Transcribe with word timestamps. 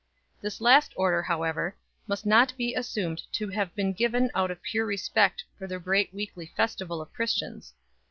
This 0.41 0.59
last 0.61 0.93
order, 0.95 1.21
however, 1.21 1.75
must 2.07 2.25
not 2.25 2.57
be 2.57 2.73
assumed 2.73 3.21
to 3.33 3.49
have 3.49 3.75
been 3.75 3.93
given 3.93 4.31
out 4.33 4.49
of 4.49 4.63
pure 4.63 4.87
respect 4.87 5.43
to 5.59 5.67
the 5.67 5.77
great 5.79 6.11
weekly 6.11 6.47
festival 6.57 7.01
of 7.01 7.13
Christians. 7.13 7.75